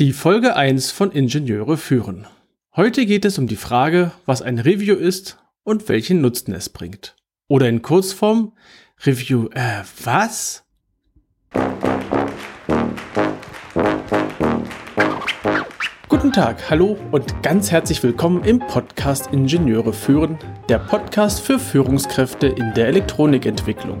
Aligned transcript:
Die 0.00 0.12
Folge 0.12 0.54
1 0.54 0.92
von 0.92 1.10
Ingenieure 1.10 1.76
führen. 1.76 2.28
Heute 2.76 3.04
geht 3.04 3.24
es 3.24 3.36
um 3.36 3.48
die 3.48 3.56
Frage, 3.56 4.12
was 4.26 4.42
ein 4.42 4.60
Review 4.60 4.94
ist 4.94 5.38
und 5.64 5.88
welchen 5.88 6.20
Nutzen 6.20 6.54
es 6.54 6.68
bringt. 6.68 7.16
Oder 7.48 7.68
in 7.68 7.82
Kurzform, 7.82 8.52
Review, 9.04 9.48
äh, 9.54 9.82
was? 10.04 10.62
Guten 16.08 16.32
Tag, 16.32 16.70
hallo 16.70 16.96
und 17.10 17.42
ganz 17.42 17.72
herzlich 17.72 18.00
willkommen 18.00 18.44
im 18.44 18.60
Podcast 18.60 19.32
Ingenieure 19.32 19.92
führen, 19.92 20.38
der 20.68 20.78
Podcast 20.78 21.40
für 21.40 21.58
Führungskräfte 21.58 22.46
in 22.46 22.72
der 22.74 22.86
Elektronikentwicklung. 22.86 24.00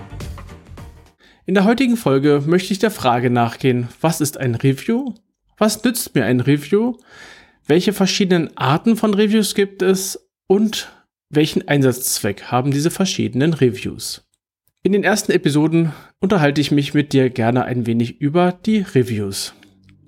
In 1.51 1.55
der 1.55 1.65
heutigen 1.65 1.97
Folge 1.97 2.41
möchte 2.45 2.71
ich 2.71 2.79
der 2.79 2.91
Frage 2.91 3.29
nachgehen, 3.29 3.89
was 3.99 4.21
ist 4.21 4.37
ein 4.37 4.55
Review? 4.55 5.15
Was 5.57 5.83
nützt 5.83 6.15
mir 6.15 6.23
ein 6.23 6.39
Review? 6.39 6.95
Welche 7.67 7.91
verschiedenen 7.91 8.55
Arten 8.55 8.95
von 8.95 9.13
Reviews 9.13 9.53
gibt 9.53 9.81
es? 9.81 10.29
Und 10.47 10.93
welchen 11.29 11.67
Einsatzzweck 11.67 12.43
haben 12.43 12.71
diese 12.71 12.89
verschiedenen 12.89 13.53
Reviews? 13.53 14.23
In 14.81 14.93
den 14.93 15.03
ersten 15.03 15.33
Episoden 15.33 15.91
unterhalte 16.21 16.61
ich 16.61 16.71
mich 16.71 16.93
mit 16.93 17.11
dir 17.11 17.29
gerne 17.29 17.65
ein 17.65 17.85
wenig 17.85 18.21
über 18.21 18.53
die 18.53 18.85
Reviews. 18.95 19.53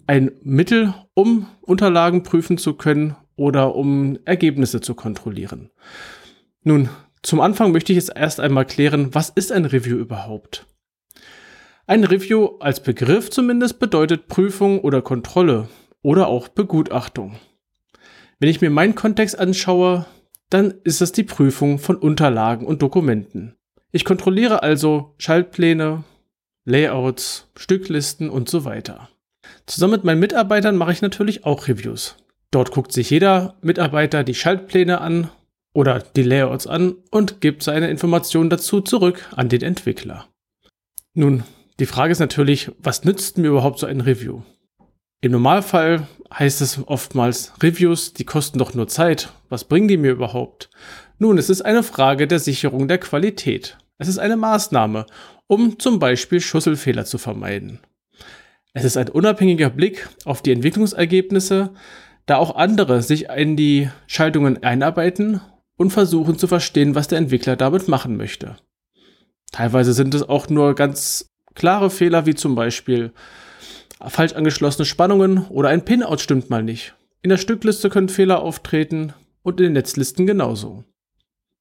Ein 0.08 0.32
Mittel, 0.44 0.94
um 1.14 1.48
Unterlagen 1.60 2.24
prüfen 2.24 2.58
zu 2.58 2.76
können 2.76 3.18
oder 3.36 3.76
um 3.76 4.18
Ergebnisse 4.24 4.80
zu 4.80 4.96
kontrollieren. 4.96 5.72
Nun, 6.64 6.88
zum 7.22 7.42
Anfang 7.42 7.74
möchte 7.74 7.92
ich 7.92 7.98
jetzt 7.98 8.16
erst 8.16 8.40
einmal 8.40 8.64
klären, 8.64 9.14
was 9.14 9.28
ist 9.28 9.52
ein 9.52 9.66
Review 9.66 9.98
überhaupt? 9.98 10.68
Ein 11.86 12.06
Review 12.06 12.58
als 12.62 12.82
Begriff 12.82 13.30
zumindest 13.30 13.78
bedeutet 13.78 14.30
Prüfung 14.30 14.80
oder 14.80 15.02
Kontrolle 15.02 15.68
oder 16.02 16.28
auch 16.28 16.48
Begutachtung. 16.48 17.36
Wenn 18.40 18.48
ich 18.48 18.62
mir 18.62 18.70
meinen 18.70 18.96
Kontext 18.96 19.38
anschaue, 19.38 20.06
dann 20.50 20.76
ist 20.86 21.02
es 21.02 21.12
die 21.12 21.24
Prüfung 21.24 21.80
von 21.80 21.98
Unterlagen 21.98 22.66
und 22.66 22.82
Dokumenten. 22.82 23.56
Ich 23.92 24.06
kontrolliere 24.06 24.64
also 24.64 25.14
Schaltpläne, 25.18 26.06
Layouts, 26.64 27.52
Stücklisten 27.58 28.30
und 28.30 28.48
so 28.48 28.64
weiter. 28.64 29.10
Zusammen 29.66 29.94
mit 29.94 30.04
meinen 30.06 30.22
Mitarbeitern 30.22 30.78
mache 30.78 30.94
ich 30.94 31.02
natürlich 31.02 31.44
auch 31.44 31.68
Reviews. 31.68 32.16
Dort 32.52 32.72
guckt 32.72 32.94
sich 32.94 33.10
jeder 33.10 33.58
Mitarbeiter 33.62 34.24
die 34.24 34.36
Schaltpläne 34.36 35.02
an 35.02 35.30
oder 35.74 36.00
die 36.00 36.24
Layouts 36.24 36.66
an 36.66 36.96
und 37.12 37.42
gibt 37.42 37.62
seine 37.62 37.90
Informationen 37.90 38.50
dazu 38.50 38.80
zurück 38.80 39.28
an 39.36 39.50
den 39.50 39.64
Entwickler. 39.64 40.30
Nun, 41.14 41.44
die 41.80 41.86
Frage 41.86 42.12
ist 42.12 42.20
natürlich, 42.20 42.72
was 42.80 43.04
nützt 43.04 43.38
mir 43.38 43.48
überhaupt 43.48 43.80
so 43.80 43.88
ein 43.88 44.02
Review? 44.02 44.42
Im 45.22 45.32
Normalfall 45.32 46.08
heißt 46.38 46.62
es 46.62 46.86
oftmals, 46.86 47.54
Reviews, 47.62 48.14
die 48.14 48.26
kosten 48.26 48.60
doch 48.60 48.74
nur 48.74 48.88
Zeit. 48.88 49.30
Was 49.50 49.64
bringen 49.64 49.88
die 49.88 49.98
mir 49.98 50.12
überhaupt? 50.12 50.70
Nun, 51.18 51.38
es 51.38 51.50
ist 51.50 51.62
eine 51.62 51.84
Frage 51.84 52.28
der 52.28 52.40
Sicherung 52.40 52.88
der 52.88 52.98
Qualität. 52.98 53.78
Es 53.98 54.08
ist 54.08 54.18
eine 54.18 54.36
Maßnahme, 54.36 55.06
um 55.48 55.80
zum 55.80 56.00
Beispiel 56.00 56.42
Schusselfehler 56.42 57.06
zu 57.06 57.18
vermeiden. 57.18 57.80
Es 58.74 58.84
ist 58.84 58.98
ein 58.98 59.10
unabhängiger 59.10 59.70
Blick 59.70 60.10
auf 60.26 60.42
die 60.42 60.52
Entwicklungsergebnisse, 60.52 61.74
da 62.26 62.38
auch 62.38 62.56
andere 62.56 63.02
sich 63.02 63.30
in 63.30 63.56
die 63.56 63.90
Schaltungen 64.08 64.64
einarbeiten 64.64 65.42
und 65.78 65.92
versuchen 65.92 66.38
zu 66.38 66.48
verstehen, 66.48 66.96
was 66.96 67.08
der 67.08 67.20
Entwickler 67.20 67.56
damit 67.56 67.88
machen 67.88 68.18
möchte. 68.18 68.58
Teilweise 69.52 69.94
sind 69.94 70.16
es 70.16 70.28
auch 70.28 70.50
nur 70.50 70.74
ganz 70.74 71.33
Klare 71.56 71.90
Fehler 71.90 72.26
wie 72.26 72.36
zum 72.36 72.56
Beispiel 72.56 73.12
falsch 74.08 74.34
angeschlossene 74.34 74.86
Spannungen 74.86 75.46
oder 75.48 75.70
ein 75.70 75.86
Pinout 75.86 76.18
stimmt 76.18 76.50
mal 76.50 76.64
nicht. 76.64 76.96
In 77.22 77.30
der 77.30 77.38
Stückliste 77.38 77.90
können 77.90 78.10
Fehler 78.10 78.42
auftreten 78.42 79.14
und 79.44 79.60
in 79.60 79.66
den 79.66 79.74
Netzlisten 79.74 80.28
genauso. 80.28 80.84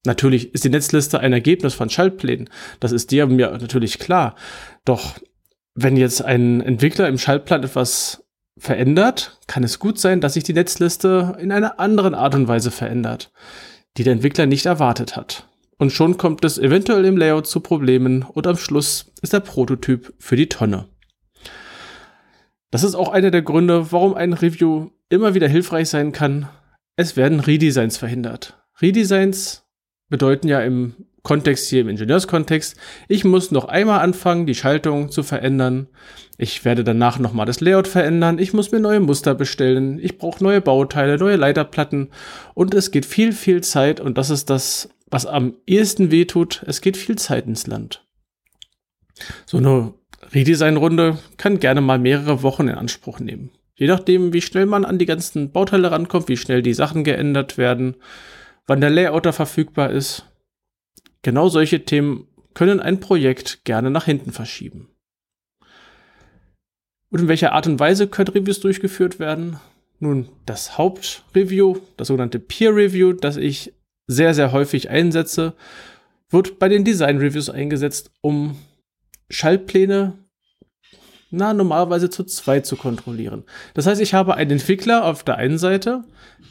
Natürlich 0.05 0.53
ist 0.53 0.65
die 0.65 0.71
Netzliste 0.71 1.21
ein 1.21 1.33
Ergebnis 1.33 1.75
von 1.75 1.89
Schaltplänen. 1.89 2.51
Das 2.81 2.91
ist 2.91 3.13
dir 3.13 3.27
mir 3.27 3.51
natürlich 3.51 4.01
klar. 4.01 4.35
Doch 4.85 5.15
wenn 5.75 5.97
jetzt 5.97 6.23
ein 6.23 6.61
Entwickler 6.61 7.09
im 7.09 7.19
Schaltplan 7.19 7.63
etwas 7.63 8.25
verändert, 8.59 9.39
kann 9.47 9.65
es 9.65 9.79
gut 9.79 9.99
sein, 9.99 10.21
dass 10.21 10.35
sich 10.35 10.45
die 10.45 10.53
Netzliste 10.53 11.37
in 11.41 11.53
einer 11.53 11.79
anderen 11.79 12.15
Art 12.15 12.35
und 12.35 12.49
Weise 12.49 12.71
verändert, 12.71 13.33
die 13.97 14.05
der 14.05 14.13
Entwickler 14.13 14.47
nicht 14.47 14.67
erwartet 14.67 15.17
hat. 15.17 15.49
Und 15.79 15.93
schon 15.93 16.17
kommt 16.17 16.45
es 16.45 16.59
eventuell 16.59 17.05
im 17.05 17.17
Layout 17.17 17.47
zu 17.47 17.61
Problemen 17.61 18.23
und 18.23 18.47
am 18.47 18.57
Schluss 18.57 19.13
ist 19.23 19.33
der 19.33 19.41
Prototyp 19.41 20.15
für 20.19 20.37
die 20.37 20.49
Tonne. 20.49 20.89
Das 22.71 22.85
ist 22.85 22.95
auch 22.95 23.11
einer 23.11 23.31
der 23.31 23.43
Gründe, 23.43 23.93
warum 23.93 24.15
ein 24.15 24.33
Review 24.33 24.91
immer 25.09 25.35
wieder 25.35 25.49
hilfreich 25.49 25.89
sein 25.89 26.13
kann. 26.13 26.49
Es 26.97 27.17
werden 27.17 27.41
Redesigns 27.41 27.99
verhindert. 27.99 28.63
Redesigns 28.81 29.65
bedeuten 30.09 30.49
ja 30.49 30.61
im 30.61 30.95
Kontext 31.23 31.69
hier 31.69 31.83
im 31.83 31.89
Ingenieurskontext, 31.89 32.77
ich 33.09 33.25
muss 33.25 33.53
noch 33.53 33.67
einmal 33.67 34.01
anfangen, 34.01 34.47
die 34.47 34.55
Schaltung 34.55 35.11
zu 35.11 35.23
verändern. 35.23 35.87
Ich 36.37 36.65
werde 36.65 36.83
danach 36.83 37.19
nochmal 37.19 37.47
das 37.47 37.61
Layout 37.61 37.87
verändern. 37.87 38.39
Ich 38.39 38.53
muss 38.53 38.73
mir 38.73 38.81
neue 38.81 39.01
Muster 39.01 39.35
bestellen. 39.35 40.01
Ich 40.03 40.19
brauche 40.19 40.43
neue 40.43 40.61
Bauteile, 40.61 41.19
neue 41.19 41.37
Leiterplatten. 41.37 42.09
Und 42.55 42.75
es 42.75 42.91
geht 42.91 43.07
viel, 43.07 43.33
viel 43.33 43.63
Zeit. 43.63 44.01
Und 44.01 44.19
das 44.19 44.31
ist 44.31 44.51
das, 44.51 44.89
was 45.13 45.27
am 45.27 45.55
ehesten 45.67 46.11
wehtut, 46.11 46.65
es 46.67 46.81
geht 46.81 46.97
viel 46.97 47.17
Zeit 47.17 47.47
ins 47.47 47.67
Land. 47.67 48.05
So 49.45 49.59
eine 49.59 49.93
Redesign-Runde 50.33 51.19
kann 51.37 51.61
gerne 51.61 51.83
mal 51.83 51.99
mehrere 51.99 52.43
Wochen 52.43 52.69
in 52.69 52.75
Anspruch 52.75 53.21
nehmen. 53.21 53.51
Je 53.75 53.87
nachdem, 53.87 54.33
wie 54.33 54.41
schnell 54.41 54.65
man 54.65 54.85
an 54.87 54.99
die 54.99 55.07
ganzen 55.07 55.53
Bauteile 55.53 55.91
rankommt, 55.91 56.29
wie 56.29 56.37
schnell 56.39 56.63
die 56.63 56.73
Sachen 56.73 57.05
geändert 57.05 57.59
werden, 57.59 57.97
wann 58.67 58.81
der 58.81 58.91
Layouter 58.91 59.35
verfügbar 59.35 59.91
ist. 59.91 60.25
Genau 61.21 61.49
solche 61.49 61.85
Themen 61.85 62.27
können 62.55 62.81
ein 62.81 63.01
Projekt 63.01 63.65
gerne 63.65 63.91
nach 63.91 64.07
hinten 64.07 64.33
verschieben. 64.33 64.89
Und 67.11 67.21
in 67.21 67.29
welcher 67.29 67.53
Art 67.53 67.67
und 67.67 67.79
Weise 67.79 68.09
können 68.09 68.33
Reviews 68.33 68.61
durchgeführt 68.61 69.19
werden? 69.19 69.59
Nun, 69.99 70.31
das 70.47 70.79
Hauptreview, 70.79 71.77
das 71.99 72.09
sogenannte 72.09 72.39
Peer 72.39 72.75
Review, 72.75 73.13
das 73.13 73.37
ich 73.37 73.75
sehr, 74.13 74.35
sehr 74.35 74.53
häufig 74.53 74.91
einsetze, 74.91 75.55
wird 76.31 76.59
bei 76.59 76.69
den 76.69 76.85
Design 76.85 77.19
Reviews 77.19 77.51
eingesetzt, 77.51 78.11
um 78.21 78.57
Schaltpläne 79.31 80.15
na, 81.33 81.55
normalerweise 81.55 82.11
zu 82.11 82.25
zweit 82.25 82.67
zu 82.67 82.77
kontrollieren. 82.77 83.45
Das 83.75 83.87
heißt, 83.87 84.01
ich 84.01 84.13
habe 84.13 84.35
einen 84.35 84.53
Entwickler 84.53 85.05
auf 85.05 85.25
der 85.25 85.37
einen 85.37 85.59
Seite, 85.59 86.05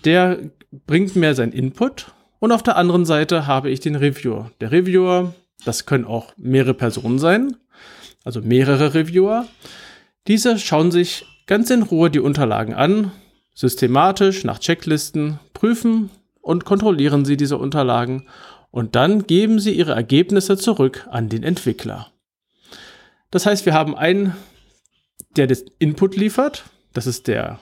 der 0.06 0.40
bringt 0.88 1.16
mir 1.16 1.36
seinen 1.36 1.52
Input 1.52 2.12
und 2.40 2.52
auf 2.52 2.64
der 2.64 2.78
anderen 2.78 3.06
Seite 3.06 3.46
habe 3.46 3.70
ich 3.70 3.80
den 3.80 3.96
Reviewer. 3.96 4.52
Der 4.60 4.72
Reviewer, 4.72 5.36
das 5.64 5.86
können 5.86 6.06
auch 6.06 6.34
mehrere 6.36 6.74
Personen 6.74 7.20
sein, 7.20 7.56
also 8.24 8.42
mehrere 8.42 8.96
Reviewer. 8.96 9.46
Diese 10.28 10.58
schauen 10.58 10.92
sich 10.92 11.26
ganz 11.46 11.70
in 11.70 11.84
Ruhe 11.84 12.10
die 12.10 12.20
Unterlagen 12.20 12.74
an, 12.74 13.12
systematisch 13.54 14.44
nach 14.44 14.58
Checklisten 14.58 15.40
prüfen, 15.54 16.10
und 16.42 16.66
kontrollieren 16.66 17.26
Sie 17.26 17.38
diese 17.38 17.58
Unterlagen 17.58 18.28
und 18.72 18.96
dann 18.96 19.28
geben 19.28 19.60
Sie 19.60 19.72
Ihre 19.72 19.94
Ergebnisse 19.94 20.58
zurück 20.58 21.08
an 21.10 21.30
den 21.30 21.44
Entwickler. 21.44 22.12
Das 23.30 23.46
heißt, 23.46 23.66
wir 23.66 23.74
haben 23.74 23.96
einen, 23.96 24.36
der 25.38 25.48
das 25.48 25.64
Input 25.80 26.16
liefert, 26.16 26.66
das 26.94 27.08
ist 27.08 27.28
der 27.28 27.60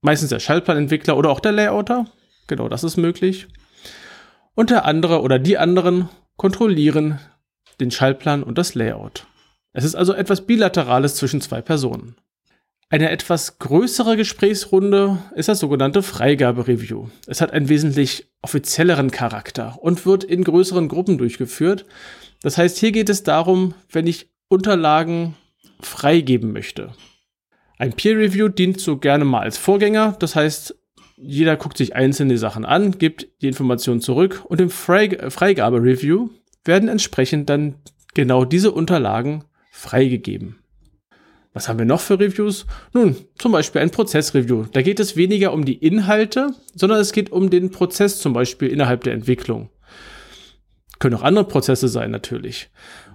meistens 0.00 0.30
der 0.30 0.40
Schaltplanentwickler 0.40 1.16
oder 1.16 1.30
auch 1.30 1.40
der 1.40 1.52
Layouter, 1.52 2.06
genau 2.46 2.68
das 2.68 2.84
ist 2.84 2.96
möglich. 2.96 3.48
Und 4.54 4.70
der 4.70 4.84
andere 4.84 5.20
oder 5.20 5.38
die 5.38 5.58
anderen 5.58 6.08
kontrollieren 6.36 7.18
den 7.80 7.90
Schaltplan 7.90 8.42
und 8.42 8.56
das 8.56 8.74
Layout. 8.74 9.26
Es 9.72 9.84
ist 9.84 9.94
also 9.94 10.14
etwas 10.14 10.46
Bilaterales 10.46 11.16
zwischen 11.16 11.40
zwei 11.40 11.60
Personen. 11.60 12.16
Eine 12.88 13.10
etwas 13.10 13.58
größere 13.58 14.16
Gesprächsrunde 14.16 15.18
ist 15.34 15.48
das 15.48 15.58
sogenannte 15.58 16.04
Freigabe-Review. 16.04 17.08
Es 17.26 17.40
hat 17.40 17.50
einen 17.50 17.68
wesentlich 17.68 18.28
offizielleren 18.42 19.10
Charakter 19.10 19.76
und 19.80 20.06
wird 20.06 20.22
in 20.22 20.44
größeren 20.44 20.86
Gruppen 20.86 21.18
durchgeführt. 21.18 21.84
Das 22.42 22.58
heißt, 22.58 22.78
hier 22.78 22.92
geht 22.92 23.08
es 23.08 23.24
darum, 23.24 23.74
wenn 23.90 24.06
ich 24.06 24.30
Unterlagen 24.46 25.34
freigeben 25.80 26.52
möchte. 26.52 26.92
Ein 27.76 27.92
Peer 27.92 28.18
Review 28.18 28.48
dient 28.48 28.80
so 28.80 28.98
gerne 28.98 29.24
mal 29.24 29.40
als 29.40 29.58
Vorgänger. 29.58 30.14
Das 30.20 30.36
heißt, 30.36 30.76
jeder 31.16 31.56
guckt 31.56 31.78
sich 31.78 31.96
einzelne 31.96 32.38
Sachen 32.38 32.64
an, 32.64 32.98
gibt 32.98 33.26
die 33.42 33.48
Informationen 33.48 34.00
zurück 34.00 34.44
und 34.46 34.60
im 34.60 34.70
Freigabe-Review 34.70 36.28
werden 36.64 36.88
entsprechend 36.88 37.50
dann 37.50 37.74
genau 38.14 38.44
diese 38.44 38.70
Unterlagen 38.70 39.42
freigegeben. 39.72 40.60
Was 41.56 41.70
haben 41.70 41.78
wir 41.78 41.86
noch 41.86 42.02
für 42.02 42.20
Reviews? 42.20 42.66
Nun, 42.92 43.16
zum 43.38 43.50
Beispiel 43.50 43.80
ein 43.80 43.90
Prozessreview. 43.90 44.66
Da 44.72 44.82
geht 44.82 45.00
es 45.00 45.16
weniger 45.16 45.54
um 45.54 45.64
die 45.64 45.76
Inhalte, 45.76 46.50
sondern 46.74 47.00
es 47.00 47.12
geht 47.12 47.32
um 47.32 47.48
den 47.48 47.70
Prozess 47.70 48.18
zum 48.18 48.34
Beispiel 48.34 48.68
innerhalb 48.68 49.04
der 49.04 49.14
Entwicklung. 49.14 49.70
Können 50.98 51.14
auch 51.14 51.22
andere 51.22 51.46
Prozesse 51.46 51.88
sein 51.88 52.10
natürlich. 52.10 52.68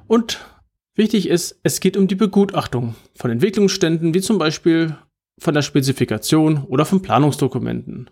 Und 0.07 0.39
wichtig 0.95 1.29
ist, 1.29 1.59
es 1.61 1.81
geht 1.81 1.95
um 1.95 2.07
die 2.07 2.15
Begutachtung 2.15 2.95
von 3.15 3.29
Entwicklungsständen, 3.29 4.15
wie 4.15 4.21
zum 4.21 4.39
Beispiel 4.39 4.97
von 5.37 5.53
der 5.53 5.61
Spezifikation 5.61 6.63
oder 6.63 6.85
von 6.85 7.03
Planungsdokumenten. 7.03 8.09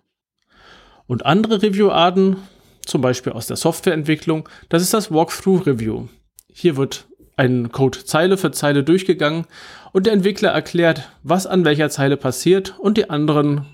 Und 1.08 1.26
andere 1.26 1.64
Review-Arten, 1.64 2.38
zum 2.86 3.02
Beispiel 3.02 3.34
aus 3.34 3.48
der 3.48 3.58
Softwareentwicklung, 3.58 4.48
das 4.70 4.84
ist 4.84 4.94
das 4.94 5.10
Walkthrough-Review. 5.12 6.08
Hier 6.54 6.78
wird 6.78 7.09
ein 7.40 7.72
Code 7.72 8.04
Zeile 8.04 8.38
für 8.38 8.52
Zeile 8.52 8.84
durchgegangen 8.84 9.46
und 9.94 10.06
der 10.06 10.14
Entwickler 10.14 10.50
erklärt, 10.50 11.10
was 11.24 11.48
an 11.48 11.64
welcher 11.64 11.90
Zeile 11.90 12.18
passiert 12.18 12.78
und 12.78 12.98
die 12.98 13.10
anderen 13.10 13.66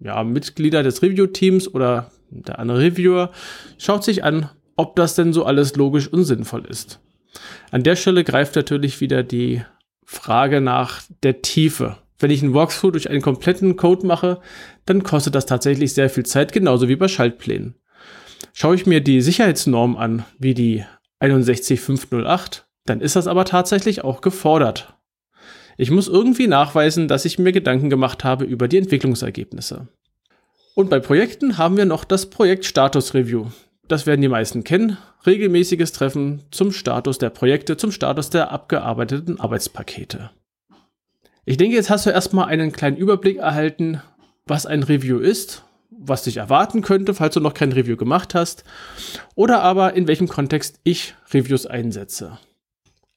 ja, 0.00 0.24
Mitglieder 0.24 0.82
des 0.82 1.02
Review-Teams 1.02 1.72
oder 1.74 2.10
der 2.30 2.58
andere 2.58 2.80
Reviewer 2.80 3.30
schaut 3.76 4.02
sich 4.02 4.24
an, 4.24 4.48
ob 4.76 4.96
das 4.96 5.14
denn 5.14 5.34
so 5.34 5.44
alles 5.44 5.76
logisch 5.76 6.08
und 6.08 6.24
sinnvoll 6.24 6.64
ist. 6.64 7.00
An 7.70 7.82
der 7.82 7.96
Stelle 7.96 8.24
greift 8.24 8.56
natürlich 8.56 9.02
wieder 9.02 9.22
die 9.22 9.62
Frage 10.04 10.62
nach 10.62 11.02
der 11.22 11.42
Tiefe. 11.42 11.98
Wenn 12.18 12.30
ich 12.30 12.42
einen 12.42 12.54
Walkthrough 12.54 12.92
durch 12.92 13.10
einen 13.10 13.20
kompletten 13.20 13.76
Code 13.76 14.06
mache, 14.06 14.40
dann 14.86 15.02
kostet 15.02 15.34
das 15.34 15.44
tatsächlich 15.44 15.92
sehr 15.92 16.08
viel 16.08 16.24
Zeit, 16.24 16.52
genauso 16.52 16.88
wie 16.88 16.96
bei 16.96 17.08
Schaltplänen. 17.08 17.74
Schaue 18.54 18.74
ich 18.74 18.86
mir 18.86 19.02
die 19.02 19.20
Sicherheitsnorm 19.20 19.96
an, 19.96 20.24
wie 20.38 20.54
die 20.54 20.84
61508, 21.20 22.66
dann 22.84 23.00
ist 23.00 23.16
das 23.16 23.26
aber 23.26 23.44
tatsächlich 23.44 24.04
auch 24.04 24.20
gefordert. 24.20 24.94
Ich 25.76 25.90
muss 25.90 26.08
irgendwie 26.08 26.46
nachweisen, 26.46 27.08
dass 27.08 27.24
ich 27.24 27.38
mir 27.38 27.52
Gedanken 27.52 27.90
gemacht 27.90 28.24
habe 28.24 28.44
über 28.44 28.68
die 28.68 28.78
Entwicklungsergebnisse. 28.78 29.88
Und 30.74 30.90
bei 30.90 31.00
Projekten 31.00 31.58
haben 31.58 31.76
wir 31.76 31.84
noch 31.84 32.04
das 32.04 32.26
Projekt 32.26 32.64
Status 32.64 33.14
Review. 33.14 33.46
Das 33.88 34.06
werden 34.06 34.22
die 34.22 34.28
meisten 34.28 34.64
kennen. 34.64 34.96
Regelmäßiges 35.26 35.92
Treffen 35.92 36.42
zum 36.50 36.72
Status 36.72 37.18
der 37.18 37.30
Projekte, 37.30 37.76
zum 37.76 37.92
Status 37.92 38.30
der 38.30 38.50
abgearbeiteten 38.50 39.38
Arbeitspakete. 39.38 40.30
Ich 41.44 41.56
denke, 41.56 41.76
jetzt 41.76 41.90
hast 41.90 42.06
du 42.06 42.10
erstmal 42.10 42.46
einen 42.46 42.72
kleinen 42.72 42.96
Überblick 42.96 43.38
erhalten, 43.38 44.00
was 44.46 44.66
ein 44.66 44.82
Review 44.82 45.18
ist, 45.18 45.64
was 45.90 46.22
dich 46.22 46.38
erwarten 46.38 46.82
könnte, 46.82 47.14
falls 47.14 47.34
du 47.34 47.40
noch 47.40 47.54
kein 47.54 47.72
Review 47.72 47.96
gemacht 47.96 48.34
hast, 48.34 48.64
oder 49.34 49.62
aber 49.62 49.94
in 49.94 50.06
welchem 50.08 50.28
Kontext 50.28 50.80
ich 50.84 51.14
Reviews 51.32 51.66
einsetze. 51.66 52.38